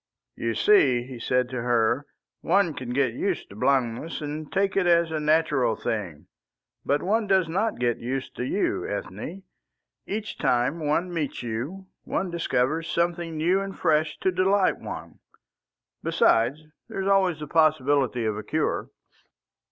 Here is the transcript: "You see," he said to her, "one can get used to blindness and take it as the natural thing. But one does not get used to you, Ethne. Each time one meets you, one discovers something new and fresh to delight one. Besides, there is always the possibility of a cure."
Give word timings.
"You 0.35 0.55
see," 0.55 1.03
he 1.03 1.19
said 1.19 1.47
to 1.49 1.61
her, 1.61 2.07
"one 2.41 2.73
can 2.73 2.89
get 2.89 3.13
used 3.13 3.49
to 3.51 3.55
blindness 3.55 4.19
and 4.19 4.51
take 4.51 4.75
it 4.75 4.87
as 4.87 5.11
the 5.11 5.19
natural 5.19 5.75
thing. 5.75 6.25
But 6.83 7.03
one 7.03 7.27
does 7.27 7.47
not 7.47 7.77
get 7.77 7.99
used 7.99 8.35
to 8.37 8.43
you, 8.43 8.83
Ethne. 8.87 9.43
Each 10.07 10.39
time 10.39 10.79
one 10.83 11.13
meets 11.13 11.43
you, 11.43 11.85
one 12.03 12.31
discovers 12.31 12.89
something 12.89 13.37
new 13.37 13.61
and 13.61 13.77
fresh 13.77 14.17
to 14.21 14.31
delight 14.31 14.79
one. 14.79 15.19
Besides, 16.01 16.63
there 16.89 17.01
is 17.01 17.07
always 17.07 17.39
the 17.39 17.45
possibility 17.45 18.25
of 18.25 18.39
a 18.39 18.43
cure." 18.43 18.89